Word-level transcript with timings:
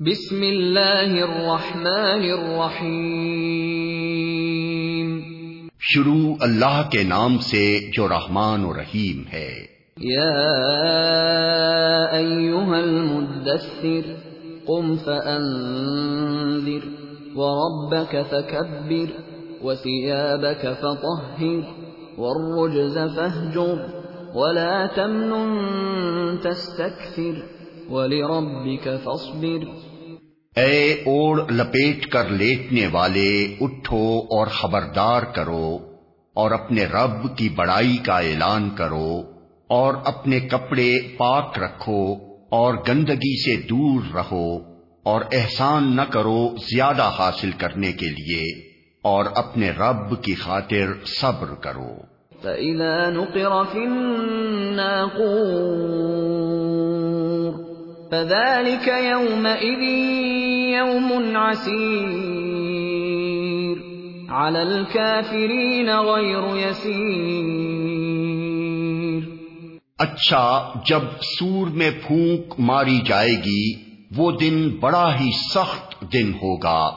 بسم 0.00 0.40
اللہ 0.40 1.22
الرحمن 1.22 2.30
الرحیم۔ 2.30 5.20
شروع 5.80 6.36
اللہ 6.40 6.88
کے 6.92 7.02
نام 7.02 7.38
سے 7.38 7.80
جو 7.92 8.08
رحمان 8.08 8.64
و 8.64 8.74
رحیم 8.74 9.22
ہے۔ 9.32 9.66
یا 9.96 10.30
ایوہا 12.12 12.76
المدثر 12.76 14.14
قم 14.64 14.96
فانذر 14.96 16.88
وربك 17.34 18.16
فكبر 18.30 19.20
وثيابك 19.64 20.66
فطهر 20.80 21.60
والرجز 22.18 22.98
فاهجر 23.16 23.74
ولا 24.34 24.86
تمنن 24.94 26.36
تستكثر 26.42 27.57
ولربك 27.90 28.88
فاصبر. 29.04 29.64
اے 30.56 30.92
اوڑ 30.92 31.52
لپیٹ 31.52 32.06
کر 32.06 32.28
لیٹنے 32.28 32.86
والے 32.86 33.56
اٹھو 33.60 34.18
اور 34.18 34.46
خبردار 34.46 35.22
کرو 35.22 35.78
اور 36.34 36.50
اپنے 36.50 36.84
رب 36.84 37.36
کی 37.36 37.48
بڑائی 37.48 37.96
کا 37.96 38.18
اعلان 38.18 38.70
کرو 38.70 39.22
اور 39.68 39.94
اپنے 40.04 40.40
کپڑے 40.40 40.92
پاک 41.16 41.58
رکھو 41.58 42.14
اور 42.50 42.74
گندگی 42.88 43.36
سے 43.44 43.66
دور 43.66 44.00
رہو 44.14 44.56
اور 45.02 45.20
احسان 45.32 45.96
نہ 45.96 46.02
کرو 46.02 46.56
زیادہ 46.56 47.10
حاصل 47.18 47.50
کرنے 47.50 47.92
کے 47.92 48.06
لیے 48.06 48.68
اور 49.02 49.24
اپنے 49.34 49.70
رب 49.70 50.22
کی 50.22 50.34
خاطر 50.34 51.04
صبر 51.20 51.54
کرو۔ 51.54 51.96
فَإِذَا 52.42 53.10
نُقِرَ 53.10 53.62
فِي 53.72 53.86
فذلك 58.10 58.88
يومئذ 58.88 59.82
يوم 60.76 61.36
عسير. 61.36 61.88
على 64.28 64.58
الكافرين 64.58 65.88
غير 65.88 66.56
يسير. 66.56 67.28
اچھا 69.98 70.72
جب 70.86 71.00
سور 71.38 71.66
میں 71.68 71.90
پھونک 72.06 72.54
ماری 72.58 73.00
جائے 73.04 73.32
گی 73.32 73.74
وہ 74.16 74.32
دن 74.32 74.68
بڑا 74.80 75.20
ہی 75.20 75.30
سخت 75.54 76.12
دن 76.12 76.32
ہوگا۔ 76.42 76.90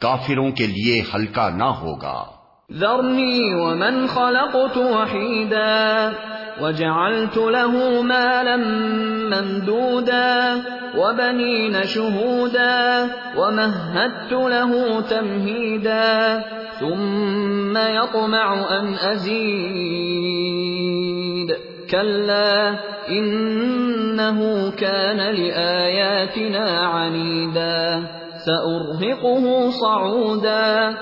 کافروں 0.00 0.50
کے 0.50 0.66
لیے 0.66 1.02
ہلکا 1.14 1.48
نہ 1.48 1.64
ہوگا۔ 1.64 2.24
ذرنی 2.72 3.54
ومن 3.54 4.06
خلقت 4.06 4.76
وحیدا۔ 4.76 6.10
وجعلت 6.60 7.36
له 7.36 8.02
مالا 8.02 8.56
ممدودا 9.32 10.62
وبنين 10.96 11.84
شهودا 11.84 13.08
ومهدت 13.36 14.32
له 14.32 15.00
تمهيدا 15.00 16.44
ثم 16.80 17.76
يطمع 17.78 18.78
أن 18.78 18.94
أزيد 18.94 20.28
كلا 21.90 22.78
إنه 23.08 24.70
كان 24.70 25.16
لآياتنا 25.16 26.86
عنيدا 26.86 28.02
سأرهقه 28.46 29.70
صعودا 29.70 30.96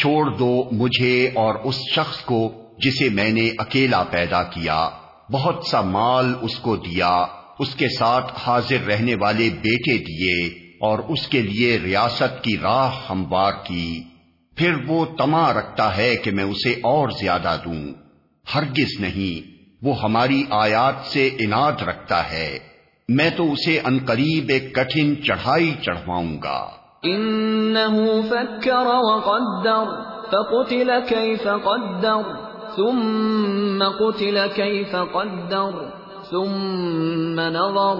چھوڑ 0.00 0.24
دو 0.38 0.68
مجھے 0.72 1.30
اور 1.34 1.54
اس 1.64 1.78
شخص 1.94 2.18
کو 2.24 2.61
جسے 2.78 3.08
میں 3.08 3.30
نے 3.30 3.50
اکیلا 3.58 4.02
پیدا 4.02 4.42
کیا، 4.42 4.90
بہت 5.32 5.66
سا 5.70 5.80
مال 5.80 6.34
اس 6.40 6.58
کو 6.58 6.76
دیا، 6.76 7.26
اس 7.58 7.74
کے 7.74 7.86
ساتھ 7.98 8.32
حاضر 8.46 8.86
رہنے 8.86 9.14
والے 9.14 9.50
بیٹے 9.50 9.98
دیے، 9.98 10.62
اور 10.80 10.98
اس 10.98 11.28
کے 11.28 11.42
لیے 11.42 11.78
ریاست 11.78 12.44
کی 12.44 12.58
راہ 12.58 12.90
ہموار 13.10 13.52
کی۔ 13.64 14.02
پھر 14.56 14.72
وہ 14.86 15.04
تما 15.18 15.52
رکھتا 15.52 15.96
ہے 15.96 16.16
کہ 16.16 16.30
میں 16.30 16.44
اسے 16.44 16.70
اور 16.70 17.08
زیادہ 17.08 17.56
دوں۔ 17.64 17.84
ہرگز 18.54 19.00
نہیں، 19.00 19.50
وہ 19.82 20.02
ہماری 20.02 20.44
آیات 20.50 21.06
سے 21.06 21.30
اناد 21.38 21.82
رکھتا 21.82 22.30
ہے۔ 22.32 22.58
میں 23.08 23.30
تو 23.36 23.52
اسے 23.52 23.80
انقریب 23.84 24.48
ایک 24.48 24.74
کٹھن 24.74 25.22
چڑھائی 25.22 25.74
چڑھواؤں 25.82 26.36
گا۔ 26.42 26.70
فکر 28.30 28.86
وقدر، 28.86 30.02
فقتل 30.26 30.90
کیف 31.08 31.42
قدر۔ 31.42 32.51
ثم 32.76 33.84
قتل 34.00 34.46
كيف 34.46 34.96
قدر، 35.14 35.70
ثم 36.30 37.40
نظر، 37.40 37.96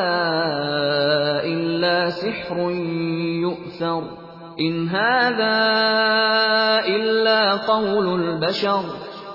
إلا 1.45 2.11
سحر 2.11 2.71
يؤثر، 3.41 4.01
إن 4.61 4.89
هذا 4.89 5.57
إلا 6.87 7.57
قول 7.67 8.09
البشر، 8.09 8.81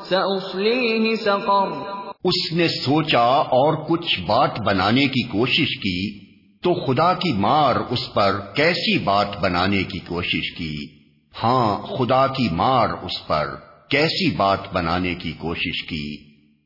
سأصليه 0.04 1.16
سقر. 1.16 1.68
اس 2.24 2.54
نے 2.54 2.68
سوچا 2.68 3.28
اور 3.36 3.74
کچھ 3.90 4.20
بات 4.28 4.60
بنانے 4.66 5.08
کی 5.08 5.28
کوشش 5.28 5.80
کی۔ 5.80 6.31
تو 6.64 6.74
خدا 6.74 7.14
کی 7.14 7.34
مار 7.34 7.76
اس 7.76 8.14
پر 8.14 8.40
کیسی 8.56 8.98
بات 8.98 9.38
بنانے 9.38 9.84
کی 9.84 10.00
کوشش 10.00 10.56
کی؟ 10.58 10.78
ہاں 11.44 11.82
خدا 11.82 12.28
کی 12.28 12.50
مار 12.52 12.90
اس 12.90 13.28
پر 13.28 13.48
کیسی 13.90 14.32
بات 14.32 14.74
بنانے 14.74 15.16
کی 15.16 15.32
کوشش 15.32 15.84
کی؟ 15.84 16.18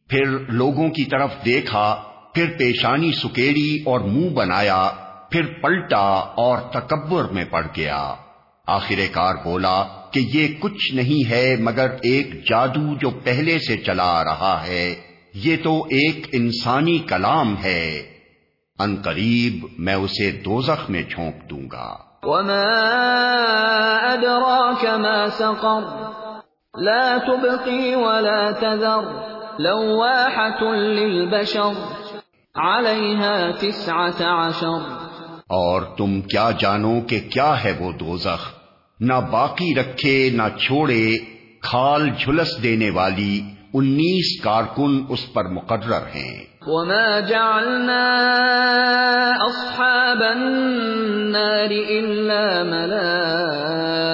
پھر 0.09 0.25
لوگوں 0.49 0.89
کی 0.89 1.05
طرف 1.05 1.29
دیکھا، 1.45 2.01
پھر 2.33 2.45
پیشانی 2.57 3.11
سکیڑی 3.11 3.79
اور 3.85 3.99
منہ 3.99 4.29
بنایا، 4.29 4.91
پھر 5.31 5.45
پلٹا 5.45 6.09
اور 6.15 6.57
تکبر 6.57 7.25
میں 7.25 7.45
پڑ 7.45 7.65
گیا۔ 7.75 8.15
آخر 8.67 8.99
کار 9.11 9.35
بولا 9.43 9.83
کہ 10.11 10.19
یہ 10.19 10.47
کچھ 10.59 10.95
نہیں 10.95 11.29
ہے، 11.29 11.55
مگر 11.59 11.87
ایک 12.01 12.49
جادو 12.49 12.95
جو 12.95 13.09
پہلے 13.09 13.59
سے 13.59 13.77
چلا 13.77 14.23
رہا 14.23 14.63
ہے۔ 14.67 14.95
یہ 15.33 15.55
تو 15.63 15.83
ایک 15.83 16.27
انسانی 16.31 16.99
کلام 16.99 17.55
ہے۔ 17.63 18.14
ان 18.79 18.95
قریب 18.95 19.65
میں 19.77 19.93
اسے 19.93 20.31
دوزخ 20.31 20.89
میں 20.89 21.03
چھونک 21.03 21.49
دوں 21.49 21.63
گا۔ 21.71 21.97
وما 22.23 22.61
ادراك 24.13 24.85
ما 24.85 25.29
سقر 25.29 25.81
لا 26.81 27.17
تبقي 27.17 27.95
ولا 27.95 28.51
تذر 28.51 29.25
لواحة 29.59 30.75
للبشر 30.75 31.71
عليها 32.55 33.51
تسعة 33.59 34.47
عشر۔ 34.47 35.05
اور 35.35 35.81
تم 35.81 36.21
کیا 36.21 36.51
جانو 36.59 37.01
کہ 37.01 37.19
کیا 37.19 37.63
ہے 37.63 37.73
وہ 37.79 37.91
دوزخ؟ 37.91 38.53
نہ 38.99 39.13
باقی 39.31 39.79
رکھے 39.79 40.29
نہ 40.29 40.57
چھوڑے 40.57 41.17
کھال 41.61 42.09
جھلس 42.09 42.63
دینے 42.63 42.89
والی 42.89 43.41
انیس 43.73 44.41
کارکن 44.43 45.05
اس 45.09 45.33
پر 45.33 45.45
مقرر 45.45 46.01
ہیں۔ 46.15 46.54
وما 46.67 47.19
جعلنا 47.19 48.05
اصحاب 49.47 50.21
النار 50.21 51.71
الا 51.71 52.63
ملائكة 52.63 54.05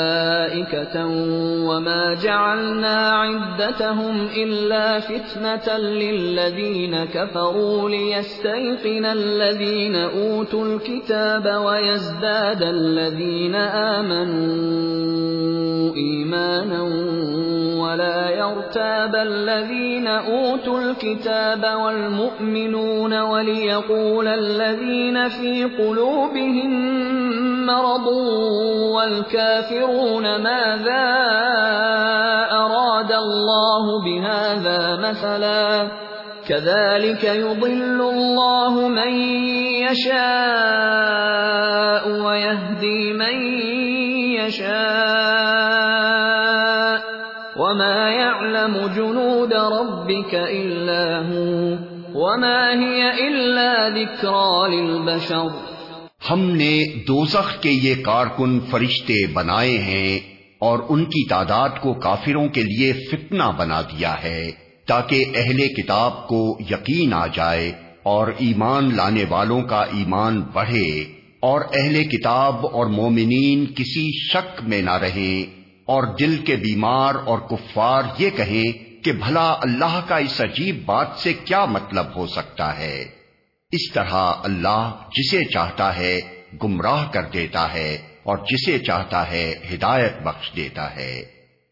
وما 1.65 2.13
جعلنا 2.13 3.11
عدتهم 3.11 4.27
الا 4.37 4.99
فتنة 4.99 5.77
للذين 5.77 7.05
كفروا 7.05 7.89
ليستيقن 7.89 9.05
الذين 9.05 9.95
اوتوا 9.95 10.65
الكتاب 10.65 11.45
ويزداد 11.65 12.61
الذين 12.63 13.55
امنوا 13.55 15.11
ايمانا 15.95 16.81
ولا 17.81 18.29
يرتاب 18.29 19.15
الذين 19.15 20.07
اوتوا 20.07 20.79
الكتاب 20.79 21.63
والمؤمنين 21.79 22.40
والمؤمنون 22.41 23.13
وليقول 23.21 24.27
الذين 24.27 25.29
في 25.29 25.63
قلوبهم 25.63 26.71
مرض 27.65 28.07
والكافرون 28.95 30.23
ماذا 30.23 31.03
اراد 32.51 33.11
الله 33.11 34.03
بهذا 34.05 35.09
مثلا 35.09 35.87
كذلك 36.47 37.23
يضل 37.23 38.01
الله 38.01 38.87
من 38.87 39.13
يشاء 39.85 40.11
ويهدي 42.25 43.13
من 43.13 43.35
يشاء 44.41 45.61
وما 47.57 48.09
يعلم 48.09 48.91
جنود 48.95 49.53
ربك 49.53 50.33
الا 50.33 51.17
هو 51.19 51.90
وما 52.21 52.73
هي 52.73 53.11
الا 53.19 53.89
ذكرى 53.89 54.71
للبشر 54.71 55.47
ہم 56.29 56.41
نے 56.55 56.73
دوزخ 57.07 57.53
کے 57.61 57.69
یہ 57.69 58.03
کارکن 58.05 58.59
فرشتے 58.71 59.15
بنائے 59.33 59.77
ہیں 59.79 60.19
اور 60.61 60.79
ان 60.89 61.05
کی 61.05 61.27
تعداد 61.29 61.79
کو 61.81 61.93
کافروں 61.99 62.47
کے 62.49 62.63
لیے 62.63 62.91
فتنہ 63.05 63.43
بنا 63.57 63.81
دیا 63.91 64.13
ہے 64.23 64.51
تاکہ 64.87 65.23
اہل 65.35 65.67
کتاب 65.75 66.27
کو 66.27 66.41
یقین 66.69 67.13
آ 67.13 67.25
جائے 67.33 67.71
اور 68.05 68.27
ایمان 68.39 68.95
لانے 68.95 69.23
والوں 69.29 69.61
کا 69.63 69.81
ایمان 69.93 70.41
بڑھے 70.53 70.87
اور 71.41 71.61
اہل 71.73 72.03
کتاب 72.09 72.65
اور 72.67 72.87
مومنین 72.91 73.65
کسی 73.75 74.05
شک 74.21 74.63
میں 74.63 74.81
نہ 74.81 74.97
رہیں 74.97 75.59
اور 75.87 76.03
دل 76.19 76.37
کے 76.45 76.55
بیمار 76.59 77.15
اور 77.25 77.39
کفار 77.49 78.03
یہ 78.17 78.29
کہیں 78.35 78.90
کہ 79.03 79.11
بھلا 79.11 79.55
اللہ 79.61 80.01
کا 80.07 80.17
اس 80.17 80.41
عجیب 80.41 80.85
بات 80.85 81.07
سے 81.17 81.33
کیا 81.33 81.65
مطلب 81.65 82.15
ہو 82.15 82.27
سکتا 82.27 82.77
ہے؟ 82.77 83.05
اس 83.71 83.93
طرح 83.93 84.33
اللہ 84.43 84.91
جسے 85.17 85.43
چاہتا 85.45 85.97
ہے 85.97 86.19
گمراہ 86.63 87.11
کر 87.11 87.23
دیتا 87.23 87.73
ہے 87.73 87.97
اور 88.23 88.37
جسے 88.37 88.79
چاہتا 88.79 89.31
ہے 89.31 89.53
ہدایت 89.73 90.13
بخش 90.23 90.51
دیتا 90.55 90.95
ہے۔ 90.95 91.19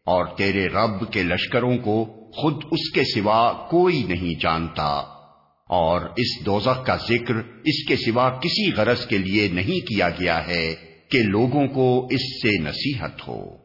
اور 0.06 0.26
تیرے 0.36 0.66
رب 0.66 1.12
کے 1.12 1.22
لشکروں 1.22 1.78
کو 1.78 2.04
خود 2.36 2.64
اس 2.70 2.90
کے 2.92 3.02
سوا 3.04 3.52
کوئی 3.52 4.02
نہیں 4.02 4.40
جانتا۔ 4.40 5.20
اور 5.68 6.00
اس 6.16 6.46
دوزخ 6.46 6.86
کا 6.86 6.96
ذکر 6.96 7.34
اس 7.64 7.88
کے 7.88 7.96
سوا 7.96 8.30
کسی 8.30 8.72
غرض 8.76 9.06
کے 9.06 9.18
لیے 9.18 9.48
نہیں 9.48 9.86
کیا 9.86 10.08
گیا 10.08 10.46
ہے 10.46 10.74
کہ 11.10 11.22
لوگوں 11.22 11.68
کو 11.68 12.06
اس 12.10 12.42
سے 12.42 12.58
نصیحت 12.58 13.28
ہو۔ 13.28 13.60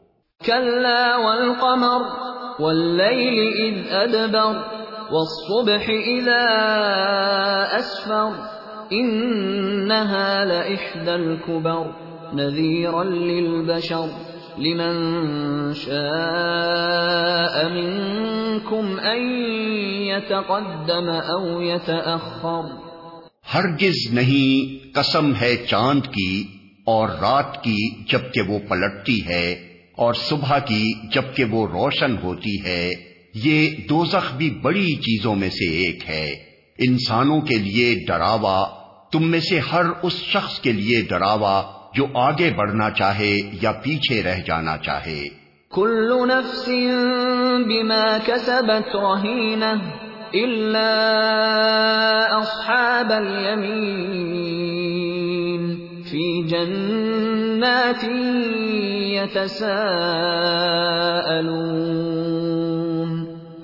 والقمر 1.24 2.35
والليل 2.60 3.38
إذ 3.62 3.92
أدبر 3.92 4.64
والصبح 5.12 5.88
إذا 5.88 6.44
أسفر 7.78 8.32
إنها 8.92 10.44
لإحدى 10.44 11.14
الكبر 11.14 11.94
نذيرا 12.34 13.04
للبشر 13.04 14.08
لمن 14.58 14.94
شاء 15.74 17.68
منكم 17.68 18.98
أن 18.98 19.22
يتقدم 20.08 21.08
أو 21.08 21.60
يتأخر 21.60 22.64
ہرگز 23.54 23.98
نہیں 24.12 24.94
قسم 24.94 25.30
ہے 25.40 25.54
چاند 25.66 26.06
کی 26.06 26.32
اور 26.84 27.08
رات 27.20 27.62
کی 27.64 27.78
جبکہ 28.04 28.50
وہ 28.50 28.58
پلٹتی 28.68 29.18
ہے 29.26 29.44
اور 29.96 30.14
صبح 30.14 30.58
کی 30.58 31.08
جبکہ 31.08 31.44
وہ 31.44 31.66
روشن 31.66 32.16
ہوتی 32.22 32.64
ہے، 32.64 32.90
یہ 33.34 33.70
دوزخ 33.88 34.34
بھی 34.34 34.50
بڑی 34.50 34.94
چیزوں 34.94 35.34
میں 35.34 35.48
سے 35.48 35.70
ایک 35.70 36.08
ہے۔ 36.08 36.30
انسانوں 36.78 37.40
کے 37.40 37.54
لیے 37.54 38.04
ڈراوا، 38.06 38.68
تم 39.12 39.30
میں 39.30 39.40
سے 39.40 39.60
ہر 39.72 39.82
اس 40.02 40.12
شخص 40.12 40.60
کے 40.60 40.72
لیے 40.72 41.00
ڈراوا 41.00 41.62
جو 41.94 42.06
آگے 42.14 42.50
بڑھنا 42.50 42.90
چاہے 42.90 43.38
یا 43.62 43.72
پیچھے 43.72 44.22
رہ 44.22 44.38
جانا 44.46 44.76
چاہے۔ 44.78 45.28
کل 45.74 46.28
نفس 46.28 46.68
بما 47.66 48.18
كسبت 48.26 48.96
الا 50.34 51.00
اصحاب 52.30 53.12
فی 56.16 56.42
جنات 56.42 58.04
يتساءلون 59.14 59.66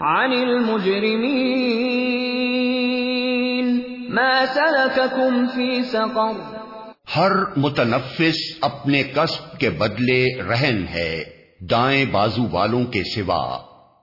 عن 0.00 0.32
المجرمين 0.32 1.22
ما 4.08 4.46
سلككم 4.46 5.46
في 5.54 5.82
سقر 5.82 6.32
ہر 7.16 7.32
متنفس 7.56 8.37
اپنے 8.60 9.02
قصب 9.02 9.58
کے 9.58 9.70
بدلے 9.70 10.43
رہن 10.43 10.84
ہے، 10.94 11.25
دائیں 11.60 12.04
بازو 12.04 12.49
والوں 12.50 12.84
کے 12.84 13.02
سوا۔ 13.04 13.58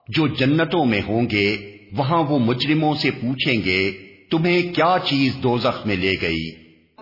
جو 0.07 0.27
جنتوں 0.27 0.85
میں 0.85 1.01
ہوں 1.07 1.29
گے، 1.31 1.77
وہاں 1.97 2.23
وہ 2.23 2.39
مجرموں 2.39 2.95
سے 2.95 3.11
پوچھیں 3.11 3.61
گے، 3.65 3.91
تمہیں 4.31 4.73
کیا 4.73 4.97
چیز 5.05 5.33
دوزخ 5.43 5.85
میں 5.85 5.95
لے 5.95 6.13
گئی؟ 6.21 6.68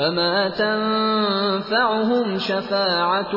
فما 0.00 0.48
تنفعهم 0.48 2.38
شفاعت 2.38 3.34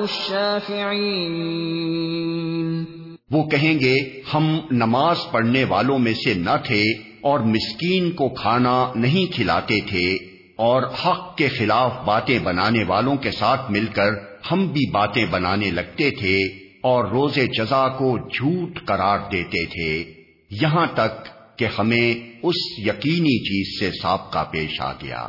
الشافعین 1.06 2.86
وہ 3.31 3.44
کہیں 3.44 3.80
گے، 3.80 4.21
ہم 4.33 4.60
نماز 4.71 5.18
پڑھنے 5.31 5.63
والوں 5.63 6.00
میں 6.00 6.13
سے 6.13 6.33
نہ 6.33 6.56
تھے 6.63 6.83
اور 7.21 7.39
مسکین 7.39 8.12
کو 8.12 8.30
کھانا 8.30 8.92
نہیں 8.95 9.33
کھلاتے 9.33 9.80
تھے 9.81 10.13
اور 10.56 10.83
حق 10.83 11.38
کے 11.38 11.48
خلاف 11.48 11.92
باتیں 12.06 12.39
بنانے 12.39 12.83
والوں 12.83 13.18
کے 13.18 13.31
ساتھ 13.31 13.71
مل 13.71 13.86
کر 13.86 14.10
ہم 14.51 14.68
بھی 14.68 14.89
باتیں 14.92 15.25
بنانے 15.25 15.71
لگتے 15.71 16.12
تھے 16.12 16.38
اور 16.81 17.06
روز 17.06 17.36
جزا 17.36 17.88
کو 17.88 18.18
جھوٹ 18.18 18.86
قرار 18.86 19.19
دیتے 19.31 19.65
تھے۔ 19.65 20.04
یہاں 20.51 20.88
تک 20.94 21.30
کہ 21.60 21.68
ہمیں 21.80 22.13
اس 22.44 22.56
یقینی 22.77 23.39
چیز 23.44 23.80
سے 23.80 23.92
سابقہ 24.01 24.45
پیش 24.51 24.81
آ 24.81 24.92
گیا۔ 24.94 25.27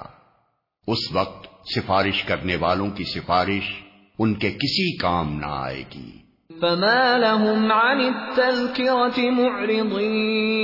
اس 0.87 1.13
وقت 1.13 1.47
سفارش 1.75 2.23
کرنے 2.23 2.57
والوں 2.57 2.91
کی 2.91 3.05
سفارش 3.05 3.85
ان 4.19 4.35
کے 4.35 4.51
کسی 4.51 4.97
کام 4.97 5.39
نہ 5.41 5.47
آئے 5.47 5.85
گی۔ 5.95 6.25
فما 6.61 7.19
لهم 7.19 7.73
عن 7.73 8.01
التذكرة 8.01 9.31
معرضين 9.31 10.55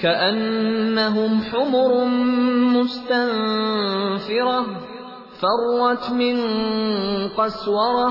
كأنهم 0.00 1.40
حمر 1.50 2.04
مستنفرة 2.76 4.60
فرت 5.40 6.10
من 6.10 6.36
قسورة 7.28 8.10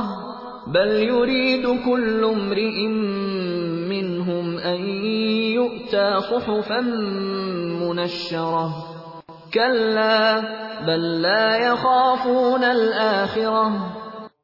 بل 0.67 0.91
يريد 1.03 1.67
كل 1.85 2.23
امرئ 2.23 2.87
منهم 3.89 4.57
أن 4.57 4.81
يؤتى 5.53 6.19
صحفا 6.29 6.81
منشرة 7.81 8.92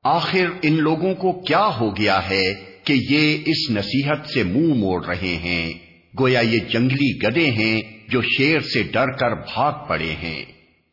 آخر 0.04 0.46
ان 0.62 0.74
لوگوں 0.74 1.16
کو 1.16 1.32
کیا 1.32 1.70
ہو 1.80 1.98
گیا 1.98 2.30
ہے 2.30 2.54
کہ 2.84 2.94
یہ 3.10 3.38
اس 3.46 3.70
نصیحت 3.70 4.30
سے 4.30 4.44
منہ 4.44 4.74
موڑ 4.74 5.06
رہے 5.06 5.38
ہیں؟ 5.44 5.74
گویا 6.20 6.40
یہ 6.40 6.60
جنگلی 6.60 7.28
گدے 7.28 7.46
ہیں 7.46 7.82
جو 8.10 8.22
شیر 8.22 8.60
سے 8.60 8.84
ڈر 8.84 9.12
کر 9.12 9.32
بھاگ 9.32 9.88
پڑے 9.88 10.12
ہیں۔ 10.24 10.46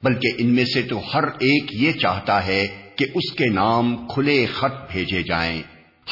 بلکہ 0.02 0.28
ان 0.38 0.48
میں 0.48 0.64
سے 0.64 0.82
تو 0.82 1.00
ہر 1.14 1.22
ایک 1.22 1.82
یہ 1.82 1.92
چاہتا 1.92 2.46
ہے 2.46 2.66
کہ 2.96 3.06
اس 3.14 3.32
کے 3.32 3.46
نام 3.46 4.06
کھلے 4.06 4.46
خط 4.46 4.92
بھیجے 4.92 5.22
جائیں۔ 5.22 5.62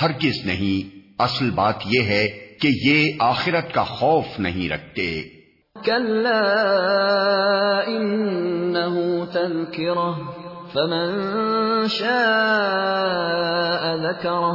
ہر 0.02 0.12
کس 0.12 0.44
نہیں، 0.44 0.96
اصل 1.18 1.50
بات 1.50 1.74
یہ 1.86 2.02
ہے 2.02 2.28
کہ 2.60 2.68
یہ 2.84 3.12
آخرت 3.18 3.74
کا 3.74 3.82
خوف 3.82 4.24
نہیں 4.38 4.68
رکھتے۔ 4.68 5.22
فمن 10.74 11.08
شاء 11.88 12.14
ذكره 13.96 14.54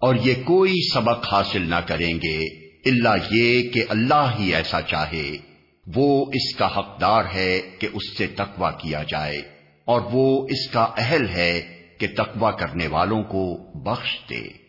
اور 0.00 0.14
یہ 0.14 0.34
کوئی 0.44 0.72
سبق 0.94 1.32
حاصل 1.32 1.70
نہ 1.70 1.80
کریں 1.86 2.14
گے 2.14 2.66
اللہ 2.90 3.34
یہ 3.34 3.70
کہ 3.70 3.84
اللہ 3.88 4.30
ہی 4.38 4.54
ایسا 4.54 4.80
چاہے۔ 4.80 5.36
وہ 5.94 6.26
اس 6.34 6.56
کا 6.56 6.78
حقدار 6.78 7.24
ہے 7.34 7.60
کہ 7.78 7.88
اس 7.92 8.18
سے 8.18 8.26
تقوی 8.26 8.70
کیا 8.78 9.02
جائے 9.02 9.38
اور 9.84 10.00
وہ 10.12 10.46
اس 10.50 10.68
کا 10.72 10.88
اہل 10.96 11.28
ہے 11.28 11.62
کہ 11.98 12.06
تقوی 12.16 12.50
کرنے 12.58 12.86
والوں 12.86 13.22
کو 13.22 13.58
بخش 13.74 14.30
دے۔ 14.30 14.65